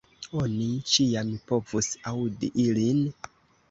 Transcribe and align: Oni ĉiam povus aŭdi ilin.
Oni 0.43 0.69
ĉiam 0.93 1.31
povus 1.53 1.93
aŭdi 2.15 2.55
ilin. 2.69 3.09